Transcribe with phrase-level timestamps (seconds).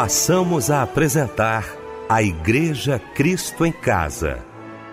[0.00, 1.76] passamos a apresentar
[2.08, 4.38] a Igreja Cristo em Casa.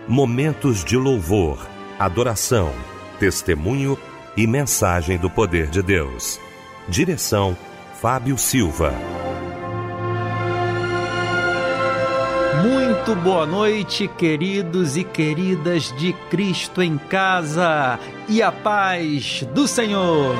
[0.05, 1.65] Momentos de louvor,
[1.97, 2.73] adoração,
[3.17, 3.97] testemunho
[4.35, 6.41] e mensagem do poder de Deus.
[6.89, 7.55] Direção
[8.01, 8.91] Fábio Silva.
[12.61, 17.97] Muito boa noite, queridos e queridas de Cristo em Casa
[18.27, 20.35] e a paz do Senhor.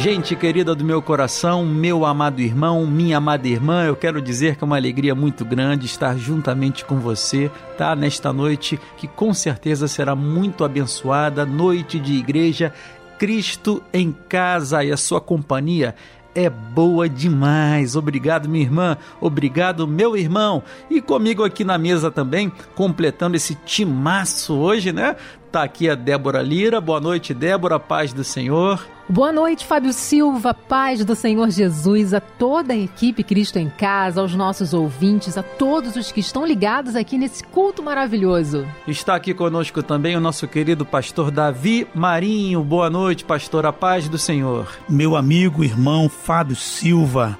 [0.00, 4.64] Gente querida do meu coração, meu amado irmão, minha amada irmã, eu quero dizer que
[4.64, 7.94] é uma alegria muito grande estar juntamente com você, tá?
[7.94, 12.72] Nesta noite que com certeza será muito abençoada, noite de igreja,
[13.18, 15.94] Cristo em casa e a sua companhia
[16.34, 17.96] é boa demais.
[17.96, 18.96] Obrigado, minha irmã.
[19.20, 20.62] Obrigado, meu irmão.
[20.88, 25.16] E comigo aqui na mesa também, completando esse timaço hoje, né?
[25.50, 26.80] Tá aqui a Débora Lira.
[26.80, 27.80] Boa noite, Débora.
[27.80, 28.86] Paz do Senhor.
[29.08, 30.54] Boa noite, Fábio Silva.
[30.54, 35.42] Paz do Senhor Jesus a toda a equipe Cristo em Casa, aos nossos ouvintes, a
[35.42, 38.64] todos os que estão ligados aqui nesse culto maravilhoso.
[38.86, 42.62] Está aqui conosco também o nosso querido pastor Davi Marinho.
[42.62, 43.66] Boa noite, pastor.
[43.66, 44.68] A paz do Senhor.
[44.88, 47.36] Meu amigo, irmão Fábio Silva.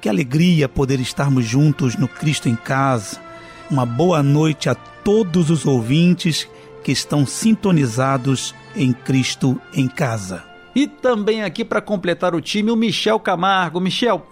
[0.00, 3.20] Que alegria poder estarmos juntos no Cristo em Casa.
[3.68, 6.48] Uma boa noite a todos os ouvintes
[6.88, 10.42] que estão sintonizados em Cristo em Casa.
[10.74, 13.78] E também aqui para completar o time, o Michel Camargo.
[13.78, 14.26] Michel,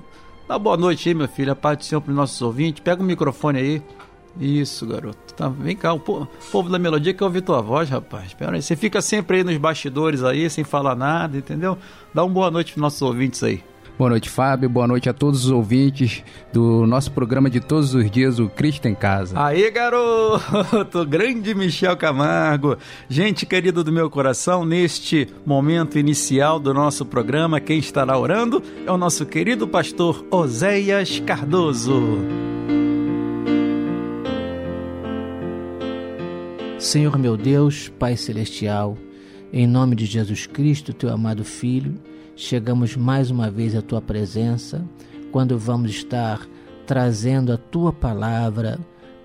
[0.48, 1.52] dá boa noite aí, meu filho.
[1.52, 2.80] A paz do Senhor para os nossos ouvintes.
[2.82, 3.82] Pega o microfone aí.
[4.40, 5.34] Isso, garoto.
[5.34, 8.28] Tá, vem cá, o povo da melodia quer ouvir tua voz, rapaz.
[8.28, 8.62] Espera aí.
[8.62, 11.76] Você fica sempre aí nos bastidores aí, sem falar nada, entendeu?
[12.14, 13.62] Dá uma boa noite para nossos ouvintes aí.
[13.98, 14.68] Boa noite, Fábio.
[14.68, 18.86] Boa noite a todos os ouvintes do nosso programa de todos os dias, o Cristo
[18.86, 19.42] em Casa.
[19.42, 21.06] Aí, garoto!
[21.08, 22.76] Grande Michel Camargo.
[23.08, 28.92] Gente querida do meu coração, neste momento inicial do nosso programa, quem estará orando é
[28.92, 32.18] o nosso querido pastor Oséias Cardoso.
[36.78, 38.98] Senhor meu Deus, Pai Celestial,
[39.50, 41.94] em nome de Jesus Cristo, teu amado Filho,
[42.36, 44.84] chegamos mais uma vez à tua presença,
[45.32, 46.46] quando vamos estar
[46.86, 48.78] trazendo a tua palavra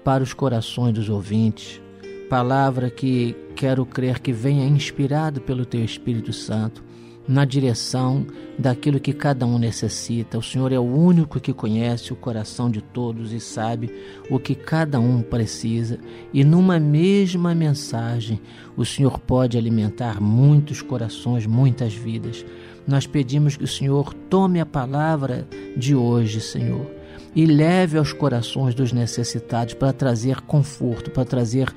[0.03, 1.81] para os corações dos ouvintes,
[2.29, 6.83] palavra que quero crer que venha inspirado pelo teu Espírito Santo
[7.27, 8.25] na direção
[8.57, 10.37] daquilo que cada um necessita.
[10.37, 13.93] O Senhor é o único que conhece o coração de todos e sabe
[14.29, 15.99] o que cada um precisa,
[16.33, 18.41] e numa mesma mensagem,
[18.75, 22.43] o Senhor pode alimentar muitos corações, muitas vidas
[22.91, 26.85] nós pedimos que o Senhor tome a palavra de hoje, Senhor,
[27.33, 31.73] e leve aos corações dos necessitados para trazer conforto, para trazer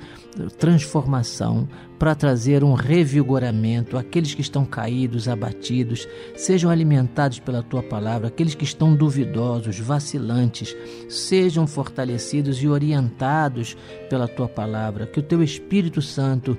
[0.57, 1.67] transformação,
[1.97, 3.97] para trazer um revigoramento.
[3.97, 6.05] Aqueles que estão caídos, abatidos,
[6.35, 8.27] sejam alimentados pela tua palavra.
[8.27, 10.75] Aqueles que estão duvidosos, vacilantes,
[11.07, 13.77] sejam fortalecidos e orientados
[14.09, 15.07] pela tua palavra.
[15.07, 16.57] Que o teu Espírito Santo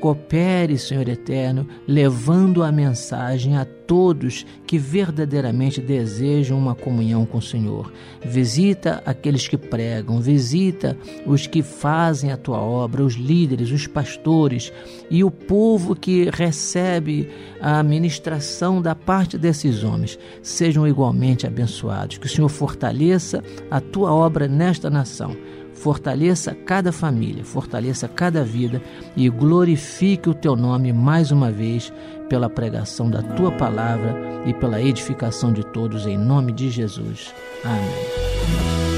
[0.00, 7.42] Coopere, Senhor eterno, levando a mensagem a todos que verdadeiramente desejam uma comunhão com o
[7.42, 7.92] Senhor.
[8.24, 14.72] Visita aqueles que pregam, visita os que fazem a tua obra, os líderes, os pastores
[15.10, 17.28] e o povo que recebe
[17.60, 20.18] a ministração da parte desses homens.
[20.42, 22.18] Sejam igualmente abençoados.
[22.18, 25.36] Que o Senhor fortaleça a tua obra nesta nação
[25.76, 28.82] fortaleça cada família, fortaleça cada vida
[29.16, 31.92] e glorifique o teu nome mais uma vez
[32.28, 34.14] pela pregação da tua palavra
[34.44, 37.34] e pela edificação de todos, em nome de Jesus.
[37.64, 38.95] Amém.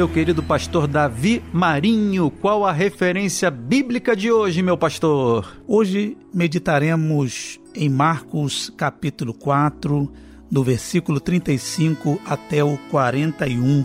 [0.00, 2.30] Meu querido pastor Davi Marinho.
[2.30, 5.60] Qual a referência bíblica de hoje, meu pastor?
[5.68, 10.10] Hoje meditaremos em Marcos capítulo 4,
[10.50, 13.84] do versículo 35 até o 41.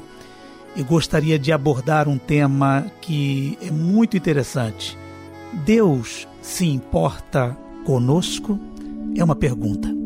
[0.77, 4.97] E gostaria de abordar um tema que é muito interessante.
[5.65, 8.57] Deus se importa conosco?
[9.17, 10.04] É uma pergunta.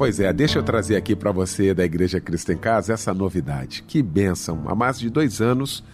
[0.00, 3.84] Pois é, deixa eu trazer aqui para você da Igreja Cristo em Casa essa novidade.
[3.86, 4.62] Que bênção!
[4.64, 5.84] Há mais de dois anos,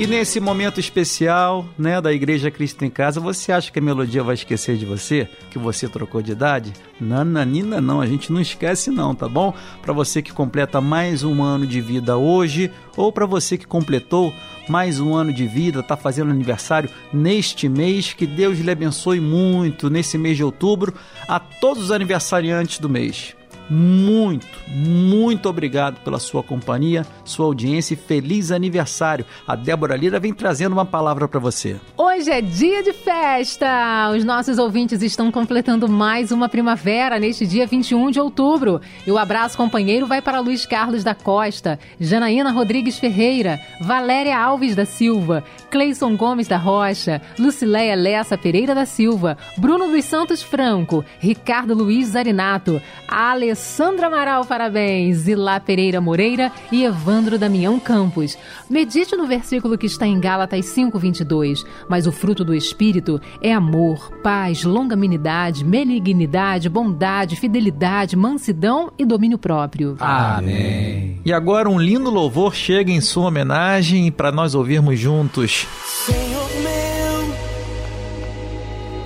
[0.00, 4.22] E nesse momento especial, né, da Igreja Cristo em Casa, você acha que a melodia
[4.22, 5.28] vai esquecer de você?
[5.50, 6.72] Que você trocou de idade?
[6.98, 9.52] Nananina não, a gente não esquece não, tá bom?
[9.82, 14.32] Para você que completa mais um ano de vida hoje, ou para você que completou
[14.70, 19.90] mais um ano de vida, tá fazendo aniversário neste mês, que Deus lhe abençoe muito
[19.90, 20.94] nesse mês de outubro,
[21.26, 23.34] a todos os aniversariantes do mês
[23.70, 29.24] muito, muito obrigado pela sua companhia, sua audiência e feliz aniversário.
[29.46, 31.76] A Débora Lira vem trazendo uma palavra para você.
[31.96, 34.10] Hoje é dia de festa!
[34.10, 38.80] Os nossos ouvintes estão completando mais uma primavera neste dia 21 de outubro.
[39.06, 44.74] E o abraço companheiro vai para Luiz Carlos da Costa, Janaína Rodrigues Ferreira, Valéria Alves
[44.74, 51.04] da Silva, Cleison Gomes da Rocha, Lucileia Lessa Pereira da Silva, Bruno dos Santos Franco,
[51.20, 58.36] Ricardo Luiz Zarinato, Alessandro Sandra Amaral, parabéns, Zilá Pereira Moreira e Evandro Damião Campos.
[58.68, 61.64] Medite no versículo que está em Gálatas 5:22.
[61.88, 69.38] Mas o fruto do espírito é amor, paz, longanimidade, benignidade, bondade, fidelidade, mansidão e domínio
[69.38, 69.96] próprio.
[70.00, 71.20] Amém.
[71.24, 75.66] E agora um lindo louvor chega em sua homenagem para nós ouvirmos juntos.
[75.84, 76.90] Senhor meu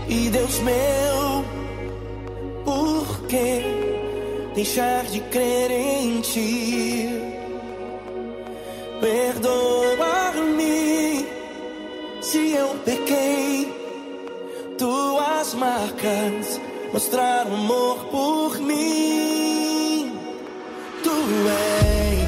[0.08, 1.13] e Deus meu,
[4.54, 7.08] deixar de crer em ti.
[9.00, 10.64] Perdoa-me
[12.20, 13.72] se eu pequei.
[14.78, 16.60] Tuas marcas
[16.92, 20.12] mostraram amor por mim.
[21.02, 22.23] Tu és.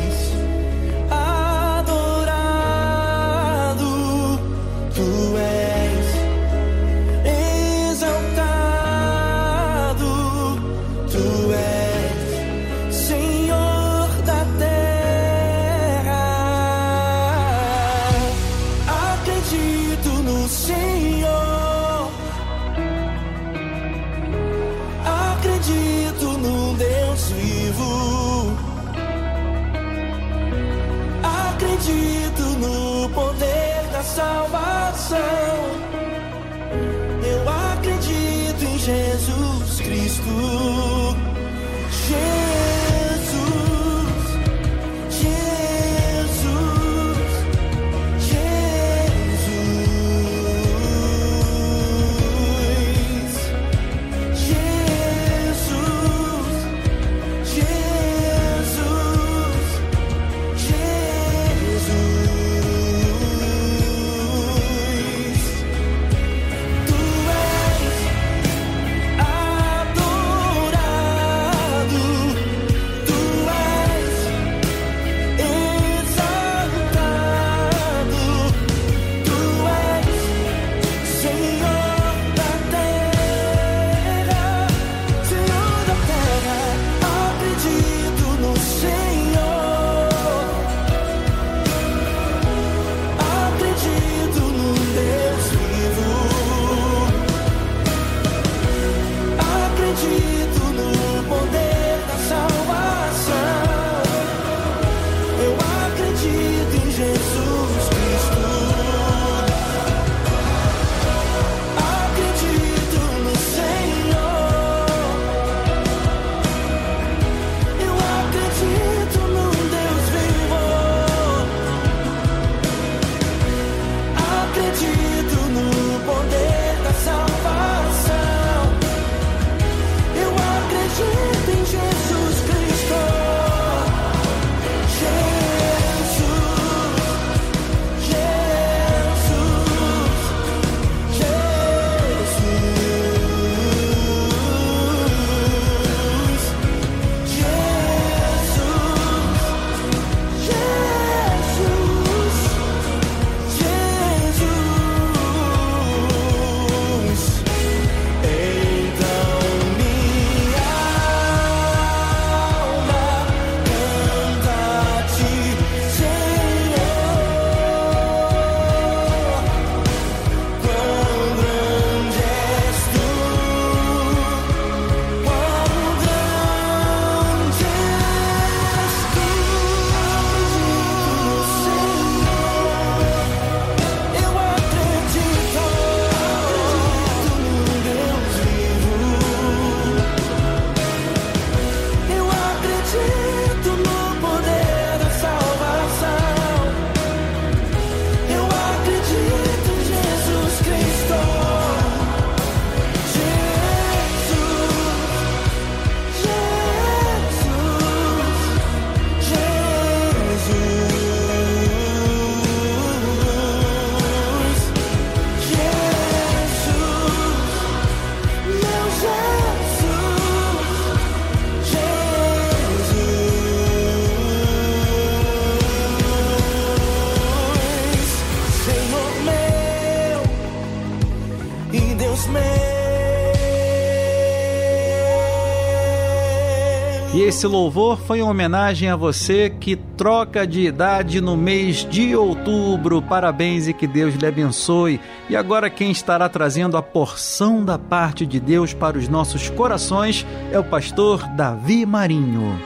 [237.36, 243.02] Esse louvor foi uma homenagem a você que troca de idade no mês de outubro.
[243.02, 244.98] Parabéns e que Deus lhe abençoe.
[245.28, 250.24] E agora quem estará trazendo a porção da parte de Deus para os nossos corações
[250.50, 252.58] é o pastor Davi Marinho.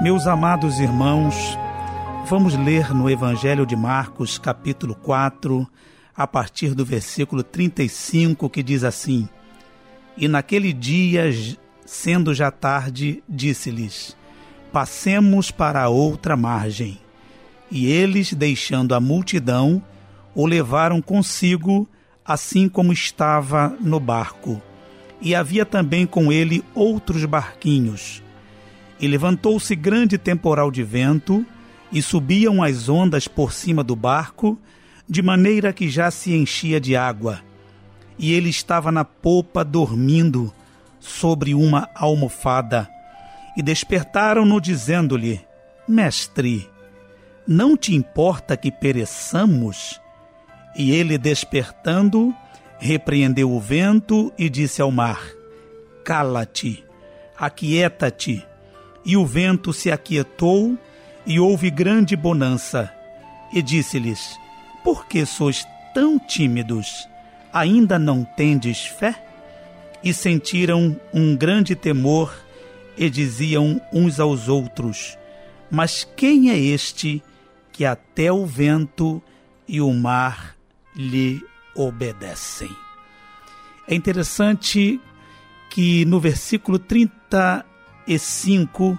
[0.00, 1.58] Meus amados irmãos,
[2.26, 5.66] vamos ler no Evangelho de Marcos, capítulo 4,
[6.16, 9.28] a partir do versículo 35, que diz assim:
[10.16, 11.30] E naquele dia,
[11.86, 14.16] sendo já tarde, disse-lhes:
[14.72, 16.98] Passemos para a outra margem.
[17.70, 19.82] E eles, deixando a multidão,
[20.34, 21.88] o levaram consigo,
[22.24, 24.60] assim como estava no barco.
[25.20, 28.22] E havia também com ele outros barquinhos.
[29.00, 31.46] E levantou-se grande temporal de vento,
[31.90, 34.58] e subiam as ondas por cima do barco,
[35.12, 37.42] de maneira que já se enchia de água.
[38.18, 40.50] E ele estava na popa dormindo
[40.98, 42.88] sobre uma almofada.
[43.54, 45.38] E despertaram-no, dizendo-lhe:
[45.86, 46.66] Mestre,
[47.46, 50.00] não te importa que pereçamos?
[50.74, 52.34] E ele, despertando,
[52.78, 55.20] repreendeu o vento e disse ao mar:
[56.02, 56.82] Cala-te,
[57.36, 58.42] aquieta-te.
[59.04, 60.78] E o vento se aquietou,
[61.26, 62.90] e houve grande bonança.
[63.52, 64.40] E disse-lhes:
[64.84, 67.08] Por que sois tão tímidos?
[67.52, 69.24] Ainda não tendes fé?
[70.02, 72.34] E sentiram um grande temor,
[72.96, 75.18] e diziam uns aos outros:
[75.70, 77.22] Mas quem é este
[77.70, 79.22] que até o vento
[79.66, 80.56] e o mar
[80.94, 81.42] lhe
[81.74, 82.70] obedecem?
[83.88, 85.00] É interessante
[85.70, 88.98] que no versículo 35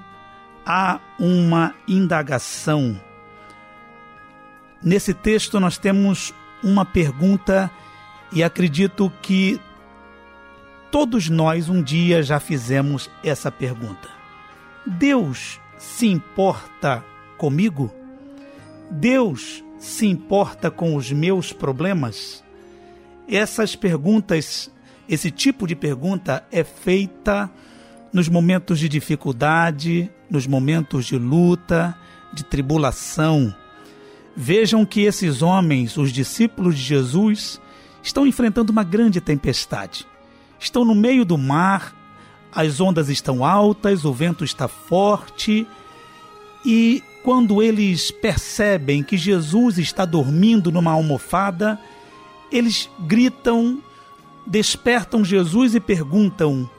[0.66, 3.00] há uma indagação.
[4.84, 7.72] Nesse texto nós temos uma pergunta
[8.32, 9.60] e acredito que
[10.92, 14.10] todos nós um dia já fizemos essa pergunta.
[14.86, 17.04] Deus se importa
[17.38, 17.94] comigo?
[18.92, 22.44] Deus se importa com os meus problemas?
[23.28, 24.70] Essas perguntas,
[25.08, 27.50] esse tipo de pergunta é feita
[28.12, 31.98] nos momentos de dificuldade, nos momentos de luta,
[32.34, 33.56] de tribulação.
[34.36, 37.62] Vejam que esses homens, os discípulos de Jesus,
[38.02, 40.08] estão enfrentando uma grande tempestade.
[40.60, 41.96] Estão no meio do mar,
[42.52, 45.68] as ondas estão altas, o vento está forte
[46.66, 51.80] e quando eles percebem que Jesus está dormindo numa almofada,
[52.52, 53.82] eles gritam,
[54.46, 56.70] despertam Jesus e perguntam: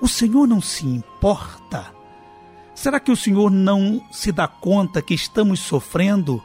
[0.00, 1.92] O Senhor não se importa?
[2.74, 6.42] Será que o Senhor não se dá conta que estamos sofrendo,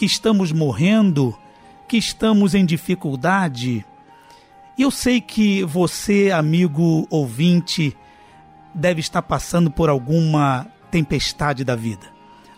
[0.00, 1.38] que estamos morrendo,
[1.86, 3.84] que estamos em dificuldade?
[4.78, 7.94] E eu sei que você, amigo ouvinte,
[8.74, 12.06] deve estar passando por alguma tempestade da vida.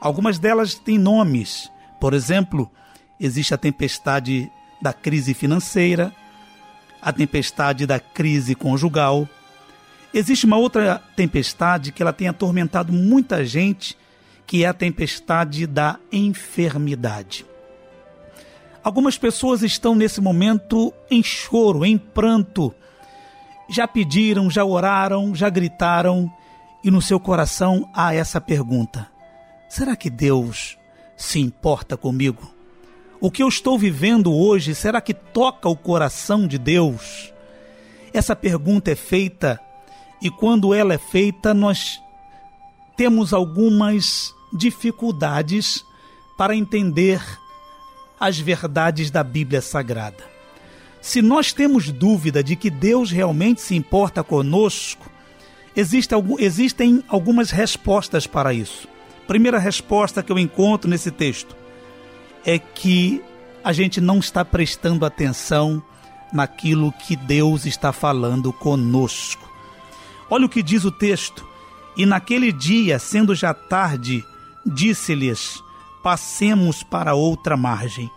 [0.00, 1.68] Algumas delas têm nomes.
[1.98, 2.70] Por exemplo,
[3.18, 4.48] existe a tempestade
[4.80, 6.14] da crise financeira,
[7.02, 9.28] a tempestade da crise conjugal.
[10.14, 13.98] Existe uma outra tempestade que ela tem atormentado muita gente,
[14.46, 17.46] que é a tempestade da enfermidade.
[18.82, 22.74] Algumas pessoas estão nesse momento em choro, em pranto.
[23.68, 26.30] Já pediram, já oraram, já gritaram,
[26.82, 29.08] e no seu coração há essa pergunta:
[29.68, 30.76] será que Deus
[31.16, 32.52] se importa comigo?
[33.20, 37.32] O que eu estou vivendo hoje, será que toca o coração de Deus?
[38.12, 39.60] Essa pergunta é feita
[40.20, 42.00] e quando ela é feita, nós
[43.02, 45.84] temos algumas dificuldades
[46.36, 47.20] para entender
[48.20, 50.24] as verdades da Bíblia Sagrada.
[51.00, 55.10] Se nós temos dúvida de que Deus realmente se importa conosco,
[55.74, 58.86] existe, existem algumas respostas para isso.
[59.26, 61.56] Primeira resposta que eu encontro nesse texto
[62.46, 63.20] é que
[63.64, 65.82] a gente não está prestando atenção
[66.32, 69.50] naquilo que Deus está falando conosco.
[70.30, 71.50] Olha o que diz o texto.
[71.96, 74.24] E naquele dia, sendo já tarde,
[74.64, 75.62] disse-lhes:
[76.02, 78.10] passemos para outra margem.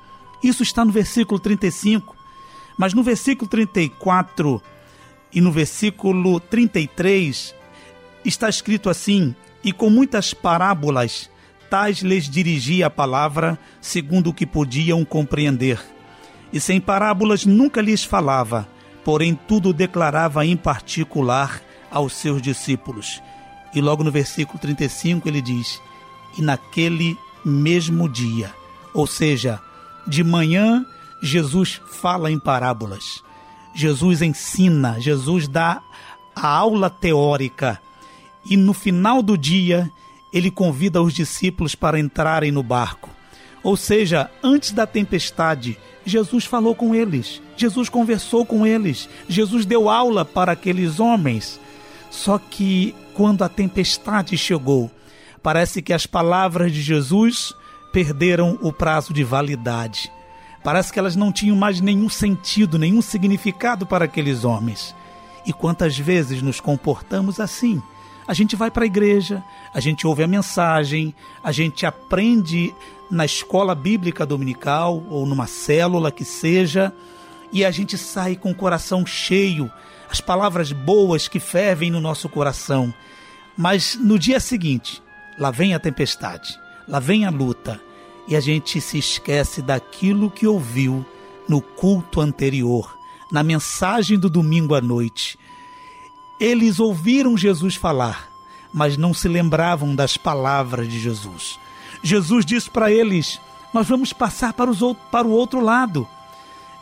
[0.43, 2.15] Isso está no versículo 35.
[2.77, 4.61] Mas no versículo 34
[5.31, 7.55] e no versículo 33
[8.25, 9.33] está escrito assim:
[9.63, 11.29] E com muitas parábolas
[11.69, 15.79] tais lhes dirigia a palavra, segundo o que podiam compreender.
[16.51, 18.67] E sem parábolas nunca lhes falava,
[19.03, 23.21] porém tudo declarava em particular aos seus discípulos.
[23.75, 25.81] E logo no versículo 35 ele diz:
[26.37, 28.53] E naquele mesmo dia.
[28.93, 29.61] Ou seja,
[30.07, 30.85] de manhã,
[31.21, 33.21] Jesus fala em parábolas.
[33.73, 35.81] Jesus ensina, Jesus dá
[36.35, 37.79] a aula teórica.
[38.45, 39.91] E no final do dia,
[40.31, 43.09] ele convida os discípulos para entrarem no barco.
[43.63, 49.89] Ou seja, antes da tempestade, Jesus falou com eles, Jesus conversou com eles, Jesus deu
[49.89, 51.59] aula para aqueles homens.
[52.11, 54.91] Só que quando a tempestade chegou,
[55.45, 57.53] Parece que as palavras de Jesus
[57.93, 60.11] perderam o prazo de validade.
[60.63, 64.95] Parece que elas não tinham mais nenhum sentido, nenhum significado para aqueles homens.
[65.45, 67.79] E quantas vezes nos comportamos assim?
[68.27, 72.73] A gente vai para a igreja, a gente ouve a mensagem, a gente aprende
[73.11, 76.91] na escola bíblica dominical ou numa célula que seja,
[77.53, 79.71] e a gente sai com o coração cheio,
[80.15, 82.93] as palavras boas que fervem no nosso coração.
[83.57, 85.03] Mas no dia seguinte,
[85.37, 87.81] lá vem a tempestade, lá vem a luta,
[88.25, 91.05] e a gente se esquece daquilo que ouviu
[91.49, 92.97] no culto anterior,
[93.29, 95.37] na mensagem do domingo à noite.
[96.39, 98.29] Eles ouviram Jesus falar,
[98.73, 101.59] mas não se lembravam das palavras de Jesus.
[102.01, 103.37] Jesus disse para eles:
[103.73, 104.79] Nós vamos passar para, os,
[105.11, 106.07] para o outro lado.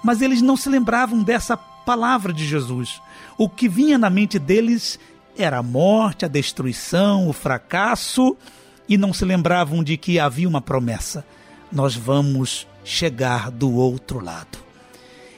[0.04, 3.02] Mas eles não se lembravam dessa palavra de Jesus.
[3.38, 5.00] O que vinha na mente deles
[5.38, 8.38] era a morte, a destruição, o fracasso,
[8.88, 11.26] e não se lembravam de que havia uma promessa:
[11.72, 14.60] nós vamos chegar do outro lado.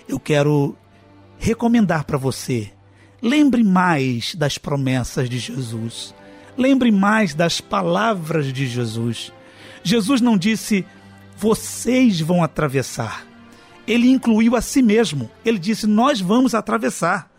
[0.08, 0.76] Eu quero
[1.38, 2.72] recomendar para você:
[3.22, 6.14] lembre mais das promessas de Jesus,
[6.58, 9.32] lembre mais das palavras de Jesus.
[9.84, 10.84] Jesus não disse,
[11.38, 13.24] vocês vão atravessar.
[13.88, 15.30] Ele incluiu a si mesmo.
[15.46, 17.30] Ele disse, nós vamos atravessar.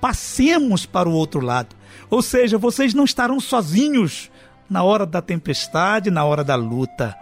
[0.00, 1.74] Passemos para o outro lado.
[2.10, 4.30] Ou seja, vocês não estarão sozinhos
[4.68, 7.16] na hora da tempestade, na hora da luta.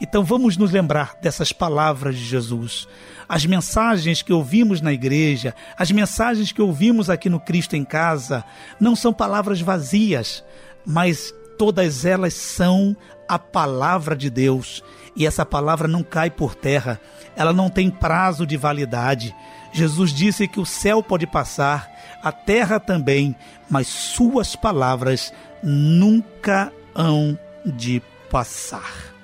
[0.00, 2.86] Então vamos nos lembrar dessas palavras de Jesus.
[3.28, 8.44] As mensagens que ouvimos na igreja, as mensagens que ouvimos aqui no Cristo em Casa,
[8.80, 10.44] não são palavras vazias,
[10.86, 12.96] mas todas elas são
[13.28, 14.82] a palavra de Deus.
[15.16, 17.00] E essa palavra não cai por terra,
[17.36, 19.34] ela não tem prazo de validade.
[19.72, 21.90] Jesus disse que o céu pode passar,
[22.22, 23.34] a terra também,
[23.70, 29.14] mas suas palavras nunca hão de passar.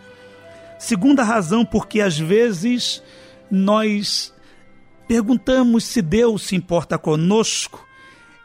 [0.78, 3.02] Segunda razão porque às vezes
[3.50, 4.33] nós
[5.09, 7.87] perguntamos se Deus se importa conosco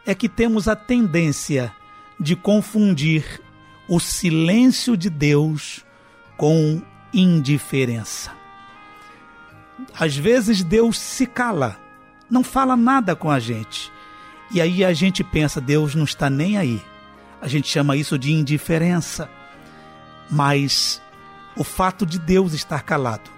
[0.06, 1.72] é que temos a tendência
[2.20, 3.42] de confundir
[3.88, 5.86] o silêncio de Deus
[6.38, 6.82] com
[7.14, 8.32] indiferença.
[10.00, 11.78] Às vezes Deus se cala,
[12.30, 13.92] não fala nada com a gente.
[14.52, 16.82] E aí a gente pensa, Deus não está nem aí.
[17.42, 19.30] A gente chama isso de indiferença.
[20.30, 21.02] Mas
[21.56, 23.30] o fato de Deus estar calado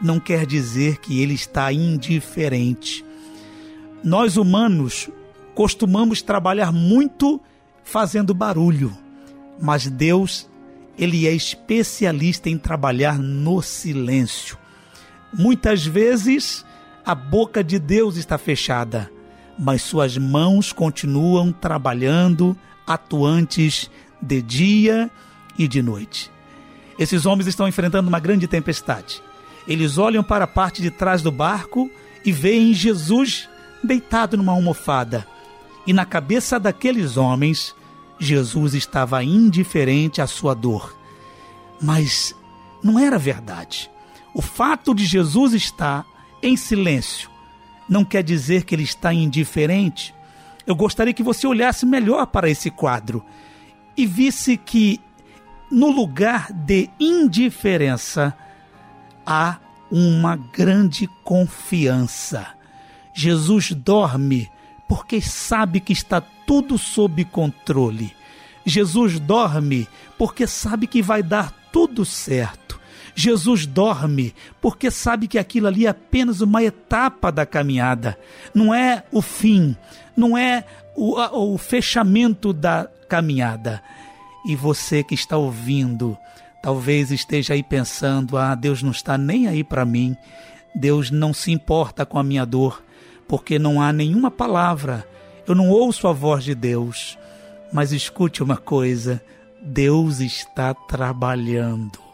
[0.00, 3.04] não quer dizer que ele está indiferente.
[4.02, 5.08] Nós humanos
[5.54, 7.40] costumamos trabalhar muito
[7.84, 8.96] fazendo barulho,
[9.60, 10.48] mas Deus,
[10.96, 14.56] ele é especialista em trabalhar no silêncio.
[15.32, 16.64] Muitas vezes
[17.04, 19.10] a boca de Deus está fechada,
[19.60, 25.10] mas suas mãos continuam trabalhando, atuantes de dia
[25.58, 26.30] e de noite.
[26.98, 29.22] Esses homens estão enfrentando uma grande tempestade.
[29.68, 31.90] Eles olham para a parte de trás do barco
[32.24, 33.50] e veem Jesus
[33.84, 35.26] deitado numa almofada.
[35.86, 37.74] E na cabeça daqueles homens,
[38.18, 40.96] Jesus estava indiferente à sua dor.
[41.82, 42.34] Mas
[42.82, 43.90] não era verdade.
[44.34, 46.06] O fato de Jesus estar
[46.42, 47.29] em silêncio
[47.90, 50.14] não quer dizer que ele está indiferente.
[50.64, 53.24] Eu gostaria que você olhasse melhor para esse quadro
[53.96, 55.00] e visse que
[55.70, 58.34] no lugar de indiferença
[59.26, 59.58] há
[59.90, 62.46] uma grande confiança.
[63.12, 64.48] Jesus dorme
[64.88, 68.14] porque sabe que está tudo sob controle.
[68.64, 72.79] Jesus dorme porque sabe que vai dar tudo certo.
[73.14, 78.18] Jesus dorme porque sabe que aquilo ali é apenas uma etapa da caminhada,
[78.54, 79.76] não é o fim,
[80.16, 83.82] não é o, o fechamento da caminhada.
[84.46, 86.16] E você que está ouvindo,
[86.62, 90.16] talvez esteja aí pensando: ah, Deus não está nem aí para mim,
[90.74, 92.82] Deus não se importa com a minha dor,
[93.28, 95.06] porque não há nenhuma palavra,
[95.46, 97.18] eu não ouço a voz de Deus.
[97.72, 99.22] Mas escute uma coisa:
[99.62, 102.09] Deus está trabalhando.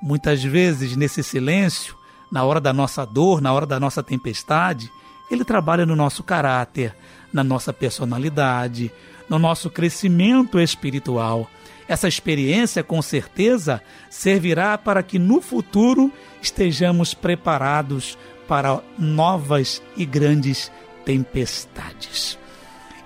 [0.00, 1.96] Muitas vezes, nesse silêncio,
[2.30, 4.90] na hora da nossa dor, na hora da nossa tempestade,
[5.30, 6.94] Ele trabalha no nosso caráter,
[7.32, 8.92] na nossa personalidade,
[9.28, 11.48] no nosso crescimento espiritual.
[11.88, 20.70] Essa experiência, com certeza, servirá para que no futuro estejamos preparados para novas e grandes
[21.04, 22.38] tempestades.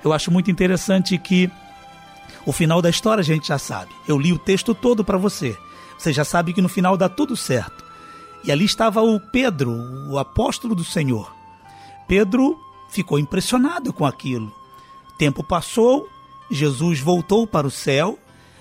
[0.04, 1.50] Eu acho muito interessante que
[2.44, 3.92] o final da história a gente já sabe.
[4.06, 5.56] Eu li o texto todo para você.
[6.02, 7.84] Você já sabe que no final dá tudo certo.
[8.42, 9.70] E ali estava o Pedro,
[10.10, 11.32] o apóstolo do Senhor.
[12.08, 12.58] Pedro
[12.90, 14.52] ficou impressionado com aquilo.
[15.16, 16.08] Tempo passou,
[16.50, 18.18] Jesus voltou para o céu.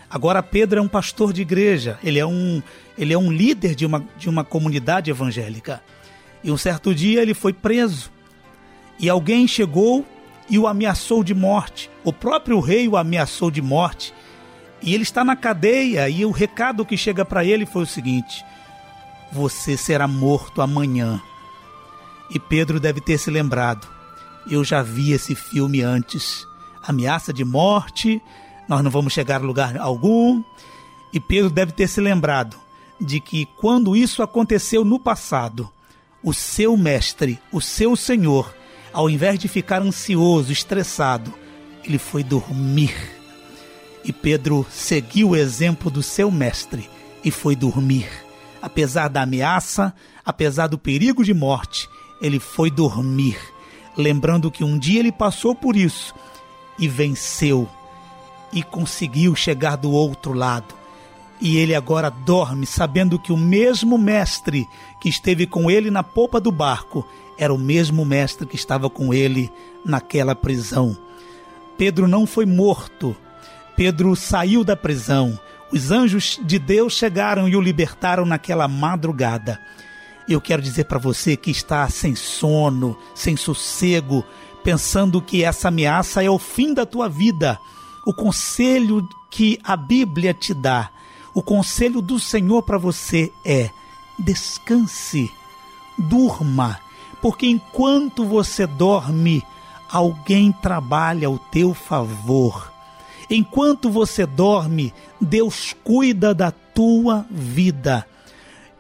[0.08, 2.62] Agora Pedro é um pastor de igreja, ele é um,
[2.96, 5.82] ele é um líder de uma, de uma comunidade evangélica.
[6.44, 8.12] E um certo dia ele foi preso.
[9.00, 10.06] E alguém chegou
[10.48, 11.90] e o ameaçou de morte.
[12.04, 14.14] O próprio rei o ameaçou de morte.
[14.82, 18.44] E ele está na cadeia e o recado que chega para ele foi o seguinte:
[19.32, 21.22] Você será morto amanhã.
[22.30, 23.88] E Pedro deve ter se lembrado.
[24.50, 26.48] Eu já vi esse filme antes.
[26.82, 28.20] Ameaça de morte,
[28.68, 30.44] nós não vamos chegar a lugar algum.
[31.14, 32.58] E Pedro deve ter se lembrado
[33.00, 35.70] de que quando isso aconteceu no passado,
[36.24, 38.54] o seu mestre, o seu senhor,
[38.92, 41.34] ao invés de ficar ansioso, estressado,
[41.84, 43.21] ele foi dormir
[44.04, 46.90] e Pedro seguiu o exemplo do seu mestre
[47.24, 48.10] e foi dormir.
[48.62, 49.94] Apesar da ameaça,
[50.26, 51.90] apesar do perigo de morte,
[52.22, 53.38] ele foi dormir,
[53.98, 56.14] lembrando que um dia ele passou por isso
[56.78, 57.68] e venceu
[58.54, 60.76] e conseguiu chegar do outro lado.
[61.40, 64.68] E ele agora dorme, sabendo que o mesmo mestre
[65.02, 69.12] que esteve com ele na popa do barco era o mesmo mestre que estava com
[69.12, 69.52] ele
[69.84, 70.96] naquela prisão.
[71.78, 73.16] Pedro não foi morto,
[73.82, 75.40] Pedro saiu da prisão.
[75.72, 79.60] Os anjos de Deus chegaram e o libertaram naquela madrugada.
[80.30, 84.24] Eu quero dizer para você que está sem sono, sem sossego,
[84.64, 87.58] pensando que essa ameaça é o fim da tua vida.
[88.06, 90.92] O conselho que a Bíblia te dá,
[91.34, 93.72] o conselho do Senhor para você é:
[94.20, 95.32] descanse,
[95.98, 96.80] durma,
[97.20, 99.42] porque enquanto você dorme,
[99.90, 102.71] alguém trabalha ao teu favor.
[103.34, 108.06] Enquanto você dorme, Deus cuida da tua vida.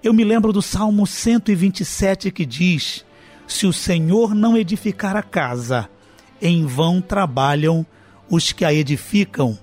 [0.04, 3.06] Eu me lembro do Salmo 127 que diz:
[3.48, 5.90] Se o Senhor não edificar a casa,
[6.42, 7.86] em vão trabalham
[8.30, 9.58] os que a edificam.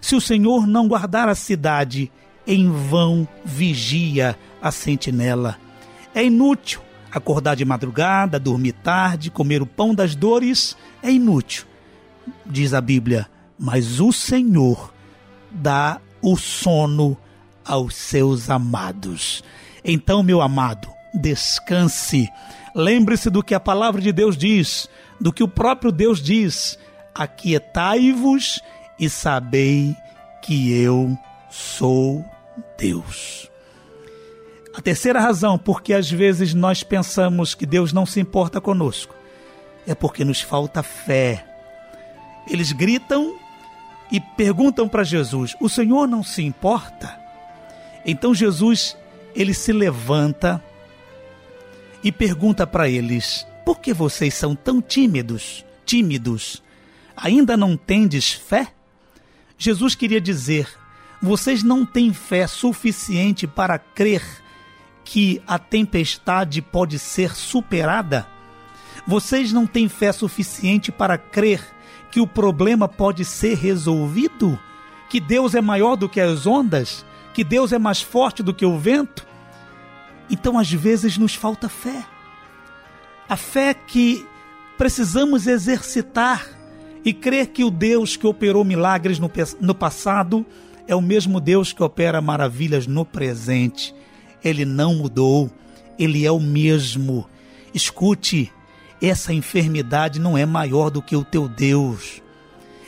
[0.00, 2.10] Se o Senhor não guardar a cidade,
[2.46, 5.58] em vão vigia a sentinela.
[6.14, 6.80] É inútil
[7.12, 11.66] acordar de madrugada, dormir tarde, comer o pão das dores, é inútil.
[12.46, 13.28] Diz a Bíblia:
[13.60, 14.90] mas o Senhor
[15.50, 17.14] dá o sono
[17.62, 19.44] aos seus amados.
[19.84, 22.26] Então, meu amado, descanse.
[22.74, 24.88] Lembre-se do que a palavra de Deus diz,
[25.20, 26.78] do que o próprio Deus diz:
[27.14, 28.62] Aquietai-vos
[28.98, 29.94] e sabei
[30.40, 31.14] que eu
[31.50, 32.24] sou
[32.78, 33.50] Deus.
[34.74, 39.14] A terceira razão porque às vezes nós pensamos que Deus não se importa conosco
[39.86, 41.44] é porque nos falta fé.
[42.48, 43.38] Eles gritam
[44.10, 47.18] e perguntam para Jesus: "O Senhor não se importa?"
[48.04, 48.96] Então Jesus
[49.34, 50.62] ele se levanta
[52.02, 55.64] e pergunta para eles: "Por que vocês são tão tímidos?
[55.84, 56.62] Tímidos?
[57.16, 58.72] Ainda não tendes fé?"
[59.56, 60.68] Jesus queria dizer:
[61.22, 64.22] "Vocês não têm fé suficiente para crer
[65.04, 68.26] que a tempestade pode ser superada?
[69.06, 71.60] Vocês não têm fé suficiente para crer
[72.10, 74.58] que o problema pode ser resolvido?
[75.08, 77.04] Que Deus é maior do que as ondas?
[77.32, 79.26] Que Deus é mais forte do que o vento?
[80.28, 82.04] Então, às vezes, nos falta fé.
[83.28, 84.26] A fé que
[84.76, 86.46] precisamos exercitar
[87.04, 90.44] e crer que o Deus que operou milagres no, no passado
[90.86, 93.94] é o mesmo Deus que opera maravilhas no presente.
[94.42, 95.50] Ele não mudou,
[95.98, 97.26] ele é o mesmo.
[97.72, 98.52] Escute,
[99.00, 102.22] essa enfermidade não é maior do que o teu Deus.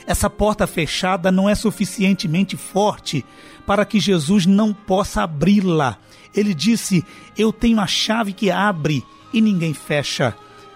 [0.05, 3.25] Essa porta fechada não é suficientemente forte
[3.65, 5.97] para que Jesus não possa abri-la.
[6.35, 7.03] Ele disse:
[7.37, 10.35] Eu tenho a chave que abre e ninguém fecha,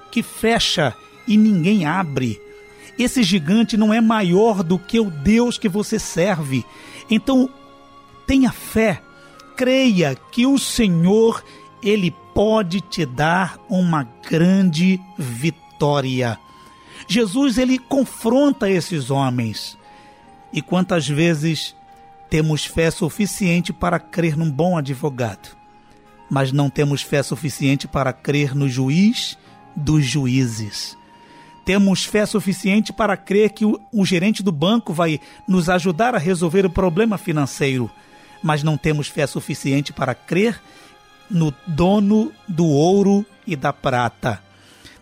[0.09, 0.95] que fecha
[1.27, 2.41] e ninguém abre.
[2.97, 6.65] Esse gigante não é maior do que o Deus que você serve.
[7.09, 7.49] Então,
[8.25, 9.01] tenha fé,
[9.55, 11.43] creia que o Senhor,
[11.83, 16.37] ele pode te dar uma grande vitória.
[17.07, 19.75] Jesus ele confronta esses homens.
[20.53, 21.75] E quantas vezes
[22.29, 25.57] temos fé suficiente para crer num bom advogado,
[26.29, 29.35] mas não temos fé suficiente para crer no juiz
[29.75, 30.95] dos juízes.
[31.65, 36.19] Temos fé suficiente para crer que o, o gerente do banco vai nos ajudar a
[36.19, 37.89] resolver o problema financeiro,
[38.43, 40.61] mas não temos fé suficiente para crer
[41.29, 44.41] no dono do ouro e da prata.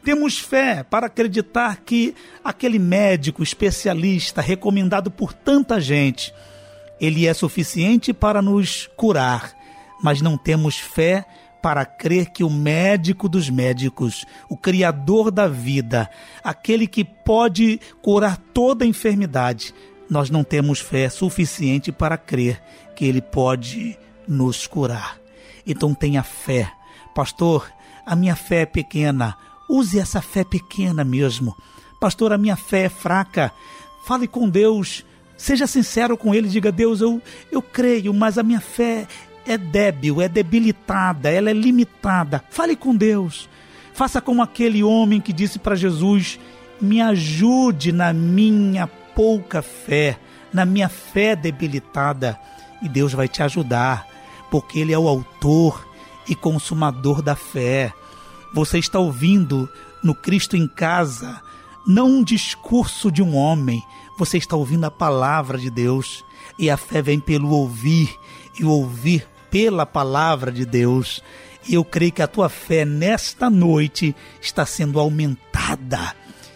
[0.04, 6.34] Temos fé para acreditar que aquele médico especialista recomendado por tanta gente,
[7.02, 9.56] ele é suficiente para nos curar,
[10.04, 11.26] mas não temos fé
[11.60, 16.08] para crer que o médico dos médicos, o criador da vida,
[16.44, 19.74] aquele que pode curar toda enfermidade,
[20.08, 22.62] nós não temos fé suficiente para crer
[22.96, 25.25] que ele pode nos curar.
[25.66, 26.72] Então tenha fé.
[27.14, 27.72] Pastor,
[28.06, 29.36] a minha fé é pequena.
[29.70, 31.56] Use essa fé pequena mesmo.
[32.00, 33.52] Pastor, a minha fé é fraca.
[34.04, 35.04] Fale com Deus.
[35.38, 36.48] Seja sincero com Ele.
[36.48, 39.08] Diga, Deus, eu, eu creio, mas a minha fé
[39.46, 42.44] é débil, é debilitada, ela é limitada.
[42.50, 43.50] Fale com Deus.
[43.94, 46.40] Faça como aquele homem que disse para Jesus:
[46.82, 50.18] Me ajude na minha pouca fé,
[50.54, 52.38] na minha fé debilitada.
[52.82, 54.15] E Deus vai te ajudar
[54.50, 55.86] porque Ele é o autor
[56.28, 57.94] e consumador da fé.
[58.54, 59.70] Você está ouvindo
[60.04, 61.42] no Cristo em Casa
[61.86, 63.84] não um discurso de um homem,
[64.18, 66.26] você está ouvindo a palavra de Deus.
[66.58, 68.14] E a fé vem pelo ouvir,
[68.60, 71.22] e o ouvir pela palavra de Deus.
[71.68, 76.16] E eu creio que a tua fé nesta noite está sendo aumentada.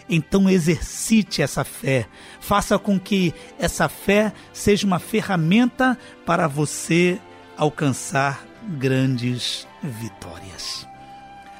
[0.10, 2.08] Então exercite essa fé.
[2.40, 7.20] Faça com que essa fé seja uma ferramenta para você
[7.60, 8.46] alcançar
[8.78, 10.88] grandes vitórias.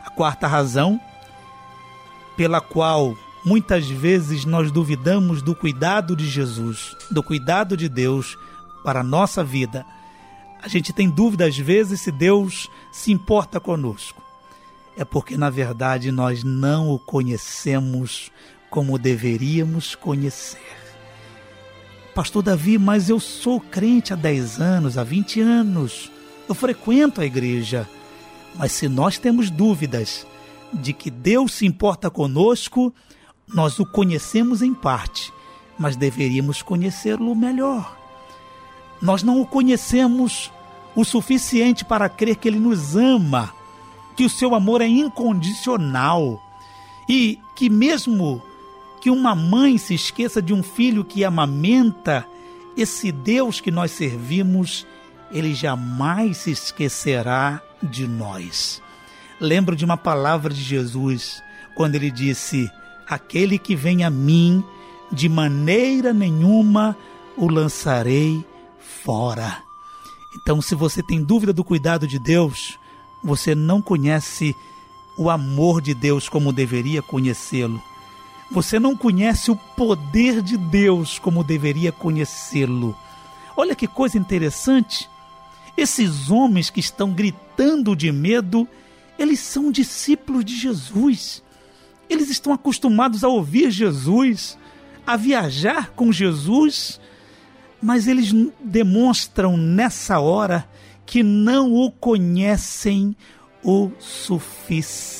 [0.06, 1.00] A quarta razão
[2.38, 8.38] pela qual muitas vezes nós duvidamos do cuidado de Jesus, do cuidado de Deus
[8.82, 9.86] para a nossa vida.
[10.64, 14.24] A gente tem dúvida às vezes se Deus se importa conosco.
[14.96, 18.32] É porque na verdade nós não o conhecemos
[18.70, 20.79] como deveríamos conhecer.
[22.14, 26.12] Pastor Davi, mas eu sou crente há 10 anos, há 20 anos.
[26.48, 27.88] Eu frequento a igreja.
[28.56, 30.26] Mas se nós temos dúvidas
[30.74, 32.94] de que Deus se importa conosco,
[33.48, 35.32] nós o conhecemos em parte,
[35.78, 37.98] mas deveríamos conhecê-lo melhor.
[39.02, 40.52] Nós não o conhecemos
[40.96, 43.54] o suficiente para crer que ele nos ama,
[44.16, 46.42] que o seu amor é incondicional
[47.08, 48.42] e que mesmo
[49.02, 52.26] que uma mãe se esqueça de um filho que amamenta,
[52.76, 54.86] esse Deus que nós servimos,
[55.32, 58.82] ele jamais se esquecerá de nós.
[59.40, 61.42] Lembro de uma palavra de Jesus,
[61.76, 62.70] quando ele disse:
[63.08, 64.64] Aquele que vem a mim,
[65.12, 66.96] de maneira nenhuma
[67.38, 68.46] o lançarei
[68.80, 69.64] fora.
[70.36, 72.78] Então, se você tem dúvida do cuidado de Deus,
[73.24, 74.56] você não conhece
[75.18, 77.82] o amor de Deus como deveria conhecê-lo.
[78.52, 82.98] Você não conhece o poder de Deus como deveria conhecê-lo.
[83.56, 85.08] Olha que coisa interessante.
[85.78, 88.68] Esses homens que estão gritando de medo,
[89.18, 91.44] eles são discípulos de Jesus.
[92.10, 94.58] Eles estão acostumados a ouvir Jesus,
[95.06, 97.00] a viajar com Jesus,
[97.82, 100.68] mas eles demonstram nessa hora
[101.06, 103.16] que não o conhecem
[103.64, 105.20] o suficiente.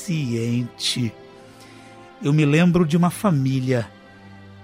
[2.22, 3.90] Eu me lembro de uma família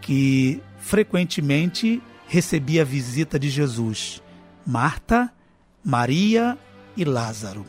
[0.02, 4.22] que frequentemente recebia a visita de Jesus:
[4.68, 5.32] Marta,
[5.82, 6.58] Maria
[6.97, 7.66] e Lázaro.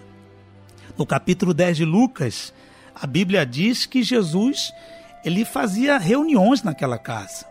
[0.99, 2.53] No capítulo 10 de Lucas,
[2.95, 4.73] a Bíblia diz que Jesus
[5.25, 7.47] ele fazia reuniões naquela casa.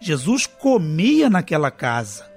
[0.00, 2.28] Jesus comia naquela casa.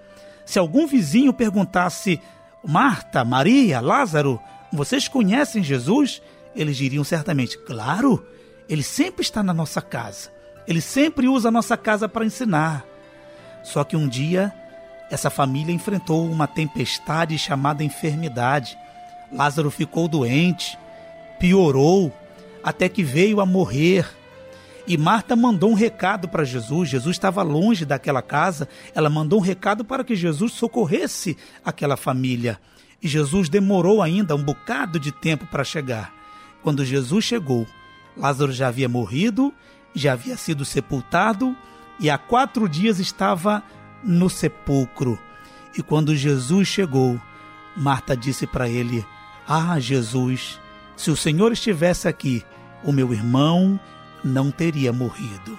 [0.46, 2.22] Se algum vizinho perguntasse:
[2.64, 4.40] Marta, Maria, Lázaro,
[4.72, 6.22] vocês conhecem Jesus?
[6.56, 8.24] Eles diriam certamente: Claro,
[8.70, 10.32] ele sempre está na nossa casa.
[10.68, 12.86] Ele sempre usa a nossa casa para ensinar.
[13.64, 14.54] Só que um dia,
[15.10, 18.78] essa família enfrentou uma tempestade chamada enfermidade.
[19.32, 20.78] Lázaro ficou doente,
[21.40, 22.12] piorou,
[22.64, 24.06] até que veio a morrer.
[24.86, 26.90] E Marta mandou um recado para Jesus.
[26.90, 28.68] Jesus estava longe daquela casa.
[28.94, 32.60] Ela mandou um recado para que Jesus socorresse aquela família.
[33.02, 36.14] E Jesus demorou ainda um bocado de tempo para chegar.
[36.62, 37.68] Quando Jesus chegou,
[38.16, 39.54] Lázaro já havia morrido,
[39.94, 41.56] já havia sido sepultado
[42.00, 43.64] e há quatro dias estava
[44.04, 45.18] no sepulcro.
[45.78, 47.20] E quando Jesus chegou,
[47.76, 49.06] Marta disse para ele:
[49.48, 50.60] Ah, Jesus,
[50.96, 52.44] se o Senhor estivesse aqui,
[52.84, 53.80] o meu irmão
[54.24, 55.58] não teria morrido.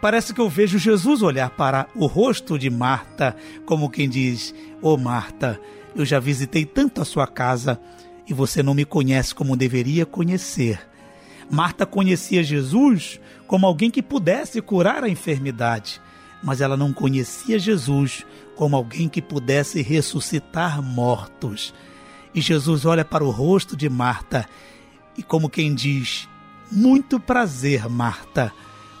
[0.00, 3.36] Parece que eu vejo Jesus olhar para o rosto de Marta,
[3.66, 5.60] como quem diz: Ô oh, Marta,
[5.94, 7.80] eu já visitei tanto a sua casa
[8.26, 10.89] e você não me conhece como deveria conhecer.
[11.50, 16.00] Marta conhecia Jesus como alguém que pudesse curar a enfermidade,
[16.42, 18.24] mas ela não conhecia Jesus
[18.54, 21.74] como alguém que pudesse ressuscitar mortos.
[22.32, 24.48] E Jesus olha para o rosto de Marta
[25.18, 26.28] e, como quem diz:
[26.70, 28.52] Muito prazer, Marta.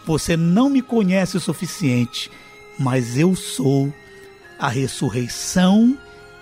[0.04, 2.30] Você não me conhece o suficiente,
[2.78, 3.92] mas eu sou
[4.58, 5.96] a ressurreição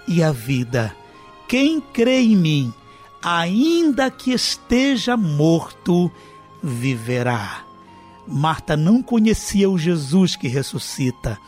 [0.07, 0.95] e a vida.
[1.49, 2.75] Quem crê em mim,
[3.23, 6.11] ainda que esteja morto,
[6.63, 7.65] viverá.
[8.27, 11.39] Marta não conhecia o Jesus que ressuscita.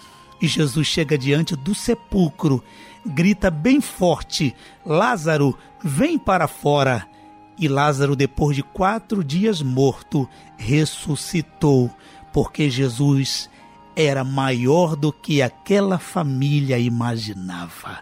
[0.40, 2.64] E Jesus chega diante do sepulcro,
[3.04, 4.54] grita bem forte:
[4.84, 7.06] Lázaro, vem para fora.
[7.58, 11.90] E Lázaro, depois de quatro dias morto, ressuscitou,
[12.32, 13.50] porque Jesus
[13.94, 17.98] era maior do que aquela família imaginava.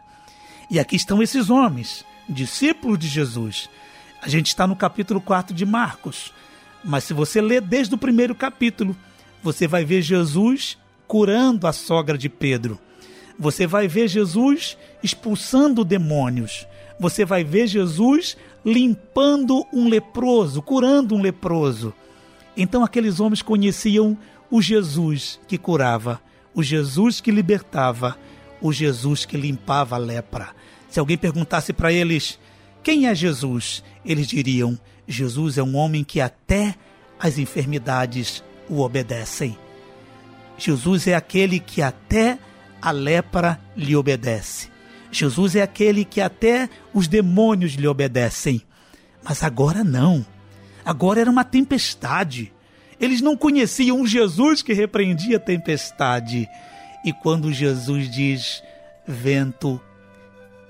[0.70, 3.68] E aqui estão esses homens discípulo de Jesus.
[4.20, 6.32] A gente está no capítulo 4 de Marcos.
[6.84, 8.96] Mas se você ler desde o primeiro capítulo,
[9.42, 12.78] você vai ver Jesus curando a sogra de Pedro.
[13.38, 16.66] Você vai ver Jesus expulsando demônios.
[16.98, 21.94] Você vai ver Jesus limpando um leproso, curando um leproso.
[22.56, 24.18] Então aqueles homens conheciam
[24.50, 26.20] o Jesus que curava,
[26.52, 28.18] o Jesus que libertava,
[28.60, 30.48] o Jesus que limpava a lepra.
[30.88, 32.38] Se alguém perguntasse para eles
[32.82, 36.74] quem é Jesus, eles diriam: Jesus é um homem que até
[37.18, 39.58] as enfermidades o obedecem.
[40.56, 42.38] Jesus é aquele que até
[42.80, 44.70] a lepra lhe obedece.
[45.10, 48.62] Jesus é aquele que até os demônios lhe obedecem.
[49.22, 50.24] Mas agora não.
[50.84, 52.52] Agora era uma tempestade.
[53.00, 56.48] Eles não conheciam um Jesus que repreendia a tempestade.
[57.04, 58.62] E quando Jesus diz:
[59.06, 59.80] Vento,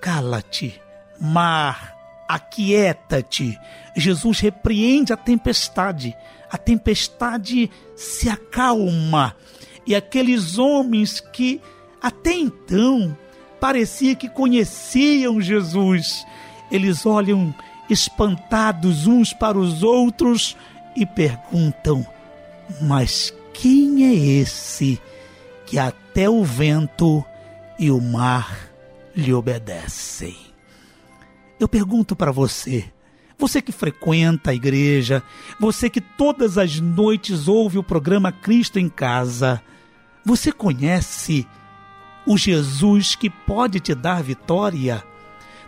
[0.00, 0.80] cala-te,
[1.20, 1.96] mar,
[2.28, 3.58] aquieta-te.
[3.96, 6.16] Jesus repreende a tempestade,
[6.50, 9.34] a tempestade se acalma.
[9.86, 11.60] E aqueles homens que
[12.00, 13.16] até então
[13.58, 16.24] parecia que conheciam Jesus,
[16.70, 17.54] eles olham
[17.88, 20.56] espantados uns para os outros
[20.94, 22.06] e perguntam:
[22.82, 25.00] Mas quem é esse
[25.66, 27.24] que até o vento
[27.78, 28.67] e o mar
[29.18, 30.36] lhe obedecem.
[31.58, 32.84] Eu pergunto para você,
[33.36, 35.24] você que frequenta a igreja,
[35.58, 39.60] você que todas as noites ouve o programa Cristo em Casa,
[40.24, 41.48] você conhece
[42.24, 45.02] o Jesus que pode te dar vitória?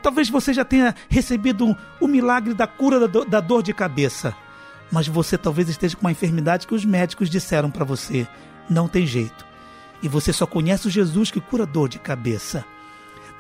[0.01, 4.35] Talvez você já tenha recebido o milagre da cura da dor de cabeça,
[4.93, 8.29] mas você talvez esteja com uma enfermidade que os médicos disseram para você:
[8.69, 9.45] não tem jeito.
[10.01, 12.65] E você só conhece o Jesus que cura dor de cabeça.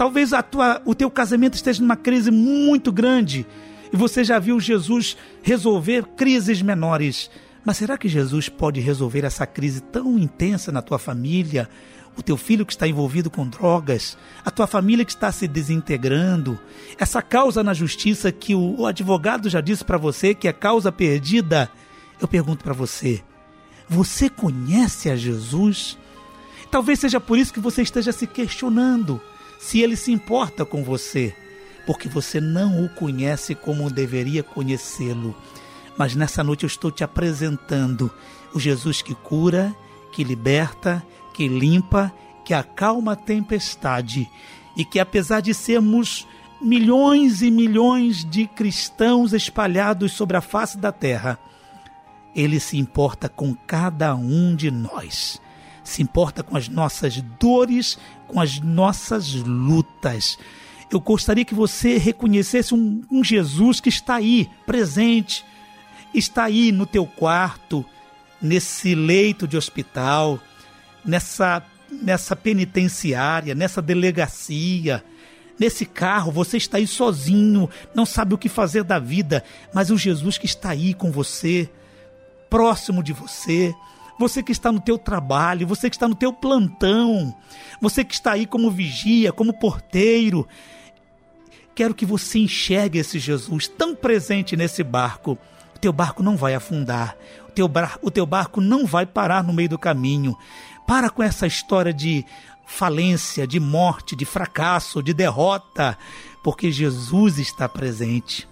[0.00, 3.46] Talvez tua, o teu casamento esteja numa crise muito grande
[3.92, 7.30] e você já viu Jesus resolver crises menores.
[7.62, 11.68] Mas será que Jesus pode resolver essa crise tão intensa na tua família?
[12.16, 16.58] O teu filho que está envolvido com drogas, a tua família que está se desintegrando,
[16.98, 21.70] essa causa na justiça que o, advogado já disse para você que é causa perdida.
[22.18, 23.22] Eu pergunto para você:
[23.86, 25.98] você conhece a Jesus?
[26.70, 29.20] Talvez seja por isso que você esteja se questionando
[29.60, 31.36] se ele se importa com você,
[31.86, 35.36] porque você não o conhece como deveria conhecê-lo.
[35.98, 38.10] Mas nessa noite eu estou te apresentando
[38.54, 39.74] o Jesus que cura,
[40.12, 41.04] que liberta,
[41.34, 44.28] que limpa, que acalma a tempestade
[44.76, 46.26] e que, apesar de sermos
[46.60, 51.38] milhões e milhões de cristãos espalhados sobre a face da terra,
[52.34, 55.40] ele se importa com cada um de nós.
[55.82, 57.98] Se importa com as nossas dores,
[58.30, 60.38] com as nossas lutas.
[60.90, 65.44] Eu gostaria que você reconhecesse um, um Jesus que está aí, presente,
[66.14, 67.84] está aí no teu quarto,
[68.40, 70.38] nesse leito de hospital,
[71.04, 75.04] nessa, nessa penitenciária, nessa delegacia,
[75.58, 79.98] nesse carro, você está aí sozinho, não sabe o que fazer da vida, mas o
[79.98, 81.68] Jesus que está aí com você,
[82.48, 83.74] próximo de você,
[84.20, 87.34] você que está no teu trabalho, você que está no teu plantão,
[87.80, 90.46] você que está aí como vigia, como porteiro,
[91.74, 95.36] quero que você enxergue esse Jesus tão presente nesse barco
[95.80, 97.16] teu barco não vai afundar,
[97.48, 100.36] o teu, bar, o teu barco não vai parar no meio do caminho.
[100.86, 102.24] Para com essa história de
[102.66, 105.96] falência, de morte, de fracasso, de derrota,
[106.44, 108.48] porque Jesus está presente.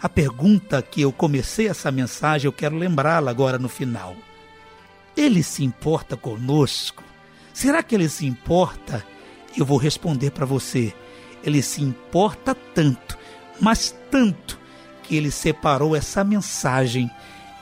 [0.00, 4.14] A pergunta que eu comecei essa mensagem, eu quero lembrá-la agora no final.
[5.16, 7.02] Ele se importa conosco?
[7.52, 9.04] Será que ele se importa?
[9.56, 10.94] Eu vou responder para você.
[11.44, 13.18] Ele se importa tanto,
[13.60, 14.58] mas tanto,
[15.02, 17.10] que ele separou essa mensagem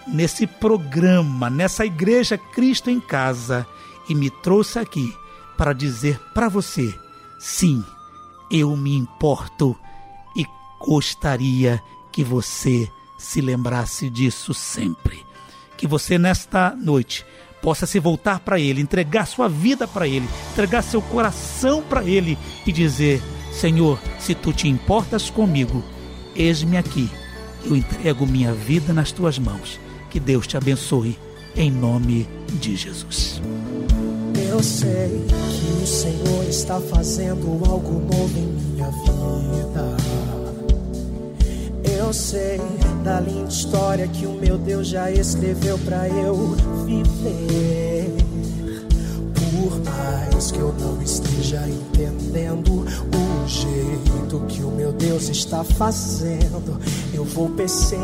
[0.07, 3.66] nesse programa, nessa igreja Cristo em Casa
[4.09, 5.14] e me trouxe aqui
[5.57, 6.94] para dizer para você:
[7.38, 7.84] sim,
[8.51, 9.76] eu me importo
[10.36, 10.44] e
[10.80, 11.82] gostaria
[12.12, 15.24] que você se lembrasse disso sempre.
[15.80, 17.24] Que você nesta noite
[17.62, 22.38] possa se voltar para Ele, entregar sua vida para Ele, entregar seu coração para Ele
[22.66, 25.82] e dizer: Senhor, se tu te importas comigo,
[26.36, 27.10] eis-me aqui
[27.64, 29.78] eu entrego minha vida nas tuas mãos.
[30.10, 31.18] Que Deus te abençoe,
[31.54, 33.40] em nome de Jesus.
[34.48, 39.89] Eu sei que o Senhor está fazendo algo novo em minha vida.
[42.11, 42.61] Eu sei
[43.04, 48.12] da linda história que o meu Deus já escreveu para eu viver.
[49.32, 56.80] Por mais que eu não esteja entendendo o jeito que o meu Deus está fazendo,
[57.14, 58.00] eu vou perseverar.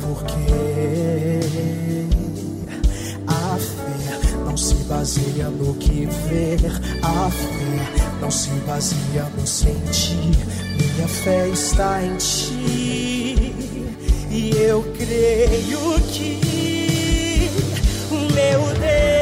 [0.00, 1.91] Porque
[4.52, 6.60] não se baseia no que ver,
[7.02, 10.36] a fé não se baseia no sentir.
[10.76, 13.54] Minha fé está em ti,
[14.30, 16.38] e eu creio que
[18.10, 19.21] meu Deus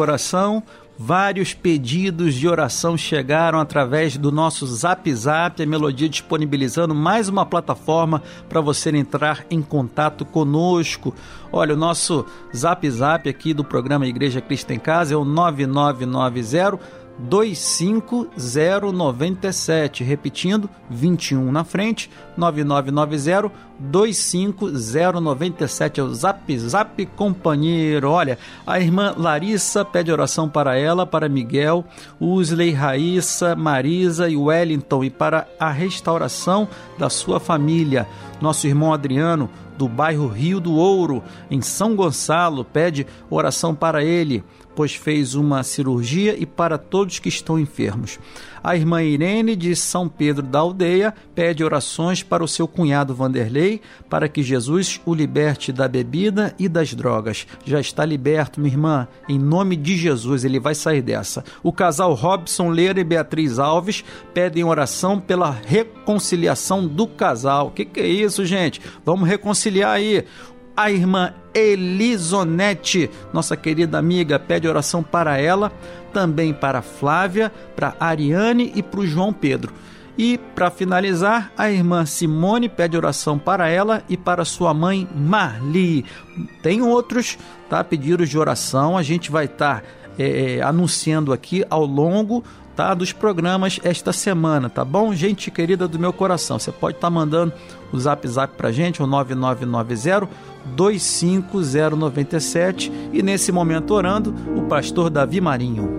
[0.00, 0.62] Coração.
[0.98, 7.44] Vários pedidos de oração chegaram através do nosso Zap Zap, a Melodia disponibilizando mais uma
[7.44, 11.14] plataforma para você entrar em contato conosco.
[11.52, 12.24] Olha, o nosso
[12.56, 16.80] Zap Zap aqui do programa Igreja Cristo em Casa é o 9990
[17.28, 28.10] 25097, repetindo, 21 na frente, 9990 25097 é o Zap Zap companheiro.
[28.10, 31.84] Olha, a irmã Larissa pede oração para ela, para Miguel,
[32.20, 36.68] Usley, Raíssa, Marisa e Wellington e para a restauração
[36.98, 38.06] da sua família.
[38.40, 39.48] Nosso irmão Adriano,
[39.78, 44.44] do bairro Rio do Ouro, em São Gonçalo, pede oração para ele
[44.80, 48.18] pois fez uma cirurgia e para todos que estão enfermos.
[48.64, 53.82] A irmã Irene de São Pedro da Aldeia pede orações para o seu cunhado Vanderlei,
[54.08, 57.46] para que Jesus o liberte da bebida e das drogas.
[57.62, 61.44] Já está liberto, minha irmã, em nome de Jesus, ele vai sair dessa.
[61.62, 64.02] O casal Robson Leira e Beatriz Alves
[64.32, 67.66] pedem oração pela reconciliação do casal.
[67.66, 68.80] O que, que é isso, gente?
[69.04, 70.24] Vamos reconciliar aí
[70.76, 75.72] a irmã Elisonete, nossa querida amiga, pede oração para ela,
[76.12, 79.72] também para Flávia, para Ariane e para o João Pedro.
[80.18, 86.04] E para finalizar, a irmã Simone pede oração para ela e para sua mãe Marli.
[86.62, 89.86] Tem outros tá, pedidos de oração, a gente vai estar tá,
[90.18, 92.44] é, anunciando aqui ao longo
[92.80, 95.14] tá, dos programas esta semana, tá bom?
[95.14, 97.52] Gente querida do meu coração, você pode estar tá mandando
[97.92, 100.26] o zap zap pra gente, o 9990
[100.74, 105.90] 25097 e nesse momento orando o pastor Davi Marinho.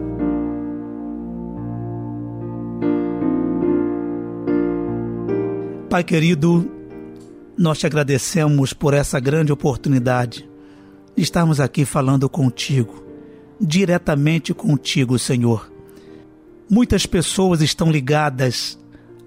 [5.87, 6.67] Pai querido,
[7.55, 10.49] nós te agradecemos por essa grande oportunidade
[11.15, 13.05] de estarmos aqui falando contigo,
[13.59, 15.70] diretamente contigo, Senhor.
[16.73, 18.79] Muitas pessoas estão ligadas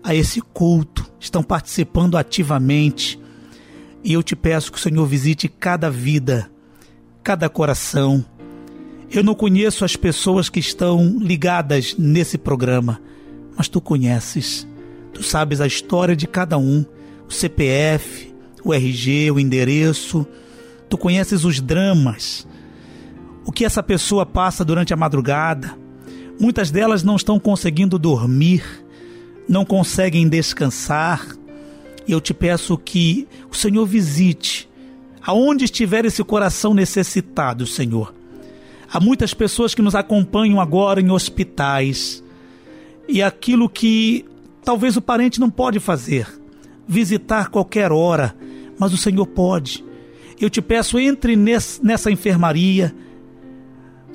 [0.02, 3.20] a esse culto, estão participando ativamente
[4.02, 6.50] e eu te peço que o Senhor visite cada vida,
[7.22, 8.24] cada coração.
[9.10, 12.98] Eu não conheço as pessoas que estão ligadas nesse programa,
[13.54, 14.66] mas tu conheces.
[15.12, 16.82] Tu sabes a história de cada um,
[17.28, 18.34] o CPF,
[18.64, 20.26] o RG, o endereço.
[20.88, 22.48] Tu conheces os dramas,
[23.44, 25.83] o que essa pessoa passa durante a madrugada.
[26.38, 28.64] Muitas delas não estão conseguindo dormir,
[29.48, 31.26] não conseguem descansar
[32.06, 34.68] e eu te peço que o Senhor visite
[35.22, 38.14] aonde estiver esse coração necessitado, Senhor.
[38.92, 42.22] Há muitas pessoas que nos acompanham agora em hospitais
[43.08, 44.24] e aquilo que
[44.62, 46.28] talvez o parente não pode fazer,
[46.86, 48.34] visitar qualquer hora,
[48.78, 49.84] mas o Senhor pode.
[50.38, 52.94] Eu te peço, entre nessa enfermaria,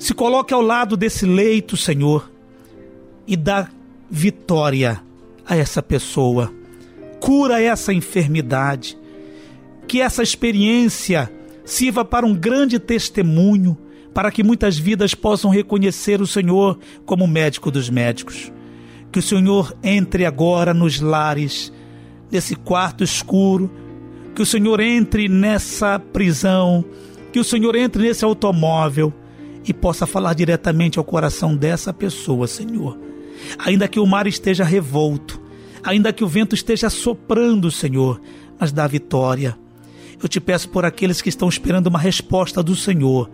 [0.00, 2.28] se coloque ao lado desse leito, Senhor,
[3.24, 3.68] e dá
[4.10, 5.00] vitória
[5.46, 6.52] a essa pessoa
[7.20, 8.98] cura essa enfermidade.
[9.86, 11.30] Que essa experiência
[11.64, 13.76] sirva para um grande testemunho,
[14.14, 18.50] para que muitas vidas possam reconhecer o Senhor como médico dos médicos.
[19.12, 21.72] Que o Senhor entre agora nos lares,
[22.30, 23.70] nesse quarto escuro,
[24.34, 26.84] que o Senhor entre nessa prisão,
[27.32, 29.12] que o Senhor entre nesse automóvel
[29.64, 32.98] e possa falar diretamente ao coração dessa pessoa, Senhor.
[33.58, 35.40] Ainda que o mar esteja revolto,
[35.82, 38.20] ainda que o vento esteja soprando, Senhor,
[38.58, 39.58] mas dá vitória.
[40.22, 43.30] Eu te peço por aqueles que estão esperando uma resposta do Senhor,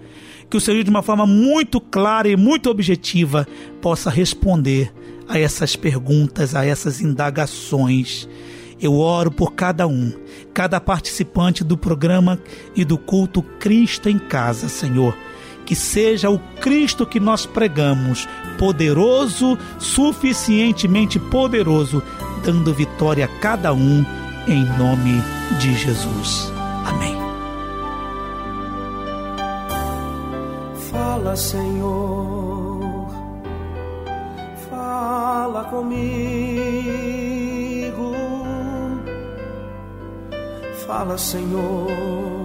[0.49, 3.47] que o Senhor, de uma forma muito clara e muito objetiva,
[3.81, 4.93] possa responder
[5.29, 8.29] a essas perguntas, a essas indagações.
[8.81, 10.13] Eu oro por cada um,
[10.55, 12.39] cada participante do programa
[12.75, 15.17] e do culto Cristo em Casa, Senhor.
[15.67, 22.03] Que seja o Cristo que nós pregamos, poderoso, suficientemente poderoso
[22.47, 24.07] dando vitória a cada um,
[24.47, 25.21] em nome
[25.59, 26.53] de Jesus.
[26.85, 27.17] Amém.
[30.91, 33.11] Fala, Senhor,
[34.71, 36.07] fala comigo.
[40.87, 42.36] Fala, Senhor,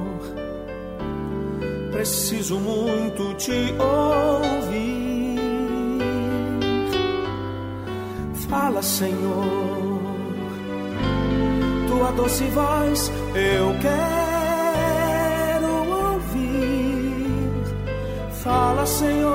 [2.01, 5.37] preciso muito te ouvir.
[8.49, 10.01] Fala, Senhor
[11.87, 14.01] tua doce voz eu quero
[16.13, 17.63] ouvir.
[18.43, 19.29] Fala, Senhor,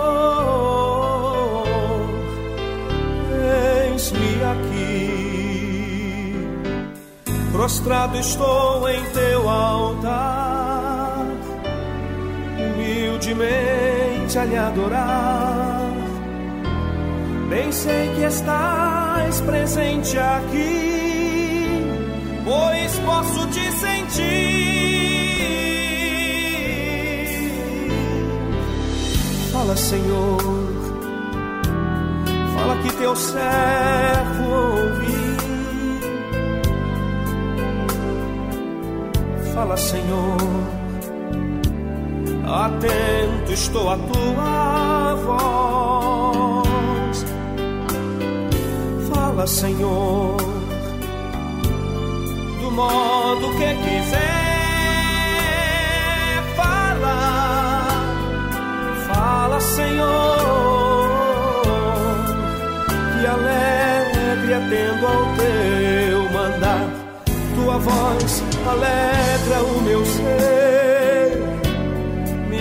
[3.93, 5.07] eis-me aqui.
[7.53, 10.56] Prostrado estou em teu altar,
[13.27, 15.91] humildemente a lhe adorar.
[17.49, 21.81] Bem sei que estás presente aqui,
[22.45, 24.27] pois posso te sentir.
[29.53, 30.39] Fala, Senhor,
[32.55, 35.37] fala que teu servo ouvi.
[39.55, 40.76] Fala, Senhor,
[42.57, 46.67] atento estou à tua voz.
[49.13, 50.37] Fala, Senhor,
[52.61, 54.47] do modo que quiser.
[56.57, 57.19] Fala,
[59.07, 61.63] fala, Senhor,
[63.21, 66.89] que alegre atendo ao teu mandar.
[67.55, 70.66] Tua voz alegra o meu ser,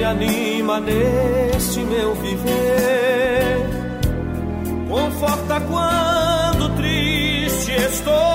[0.06, 3.58] anima neste meu viver,
[4.88, 8.35] conforta quando triste estou,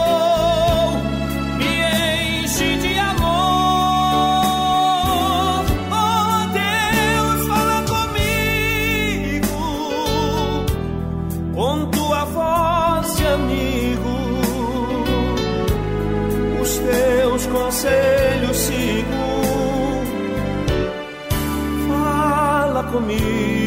[22.90, 23.59] comigo.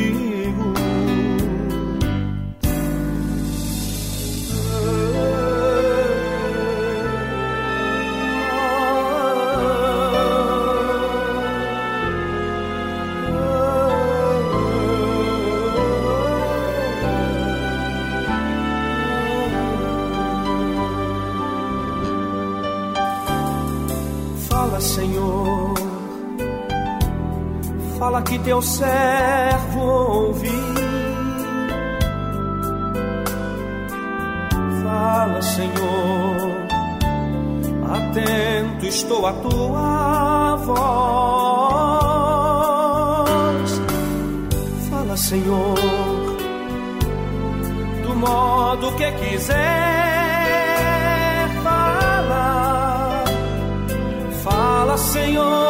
[28.34, 30.50] Que teu servo ouvi.
[34.84, 36.38] Fala, Senhor.
[37.96, 40.82] Atento estou à tua voz.
[44.90, 45.76] Fala, Senhor.
[48.04, 49.54] Do modo que quiser.
[51.64, 53.24] Fala.
[54.44, 55.63] Fala, Senhor,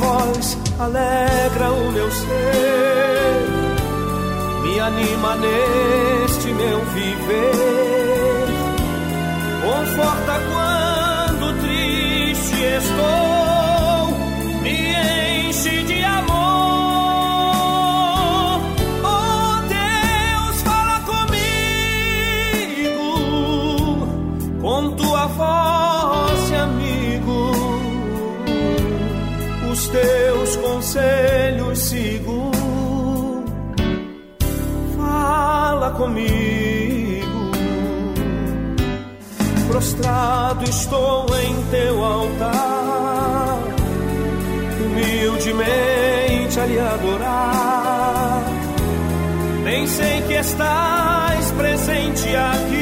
[0.00, 3.34] voz alegra o meu ser,
[4.62, 8.46] me anima neste meu viver.
[9.62, 14.00] Conforta quando triste estou,
[14.62, 15.99] me enche de
[40.62, 43.58] Estou em teu altar
[44.80, 48.42] humildemente a lhe adorar.
[49.64, 52.79] Bem sei que estás presente aqui,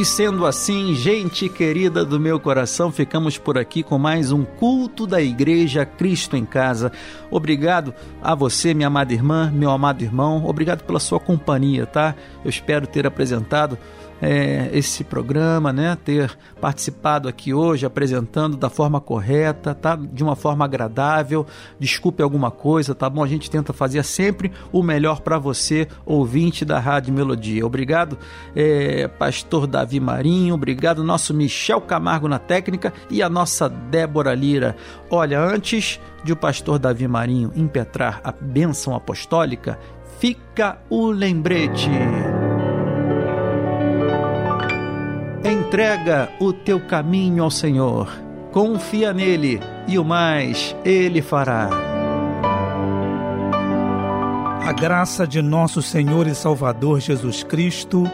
[0.00, 5.06] E sendo assim, gente querida do meu coração, ficamos por aqui com mais um culto
[5.06, 6.90] da Igreja Cristo em Casa.
[7.30, 7.92] Obrigado
[8.22, 10.46] a você, minha amada irmã, meu amado irmão.
[10.46, 12.14] Obrigado pela sua companhia, tá?
[12.42, 13.76] Eu espero ter apresentado
[14.20, 15.96] é, esse programa, né?
[16.04, 19.96] Ter participado aqui hoje, apresentando da forma correta, tá?
[19.96, 21.46] De uma forma agradável.
[21.78, 23.22] Desculpe alguma coisa, tá bom?
[23.22, 27.64] A gente tenta fazer sempre o melhor para você, ouvinte da Rádio Melodia.
[27.64, 28.18] Obrigado,
[28.54, 30.54] é, Pastor Davi Marinho.
[30.54, 34.76] Obrigado, nosso Michel Camargo na técnica e a nossa Débora Lira.
[35.10, 39.78] Olha, antes de o Pastor Davi Marinho impetrar a bênção apostólica,
[40.18, 41.90] fica o lembrete.
[45.44, 48.10] Entrega o teu caminho ao Senhor,
[48.52, 51.70] confia nele e o mais ele fará.
[54.62, 58.04] A graça de nosso Senhor e Salvador Jesus Cristo,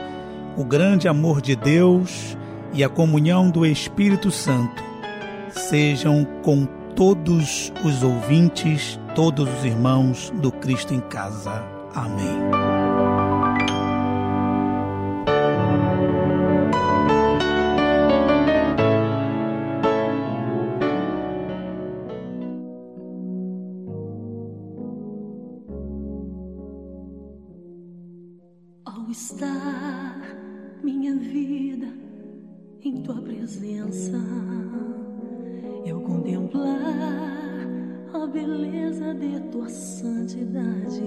[0.57, 2.37] o grande amor de Deus
[2.73, 4.83] e a comunhão do Espírito Santo
[5.51, 11.65] sejam com todos os ouvintes, todos os irmãos do Cristo em Casa.
[11.95, 12.76] Amém.
[29.17, 30.21] conquistar
[30.83, 31.89] minha vida
[32.85, 34.19] em tua presença.
[35.87, 36.77] Eu contemplar
[38.13, 41.01] a beleza de tua santidade.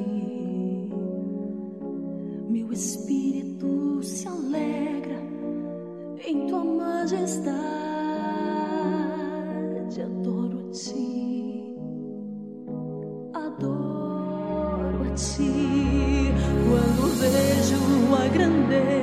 [2.50, 5.22] Meu espírito se alegra
[6.26, 7.99] em tua majestade.
[18.30, 18.99] grandeza.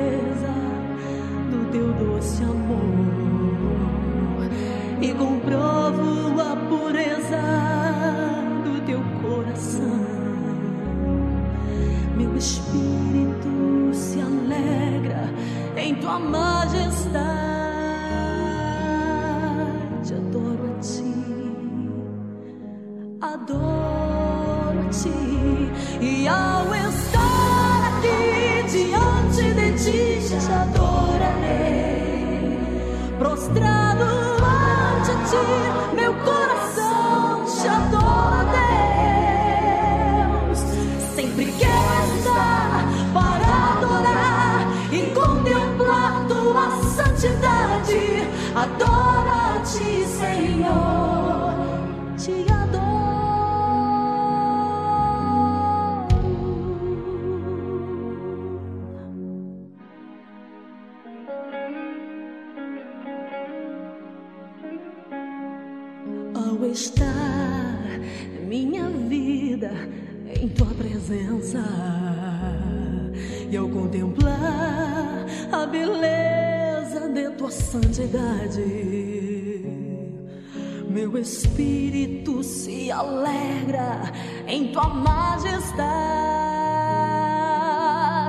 [30.39, 30.96] 下多。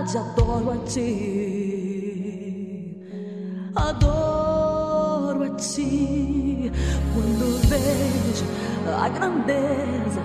[0.08, 2.06] verdade adoro a ti.
[3.76, 6.72] Adoro a ti
[7.14, 8.46] quando vejo
[8.98, 10.22] a grandeza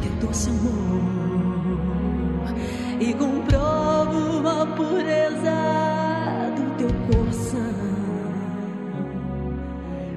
[0.00, 1.00] que é doce amor
[3.00, 5.50] e comprovo a pureza
[6.56, 7.80] do teu coração.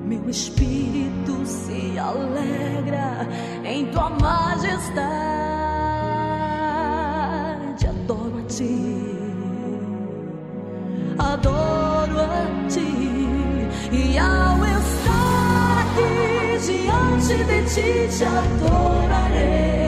[0.05, 3.27] Meu espírito se alegra
[3.65, 5.42] em tua majestade.
[8.55, 8.75] ti,
[11.17, 12.91] adoro a ti,
[13.91, 19.82] e ao estar aqui diante de ti te adorarei.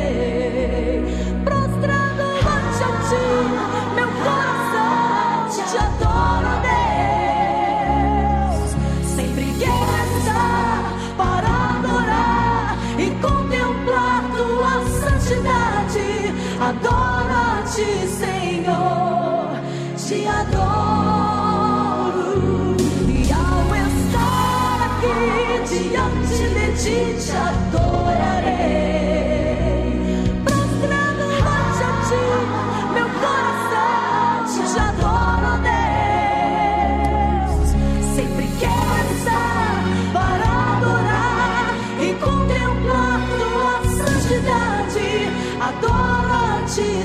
[46.75, 47.04] she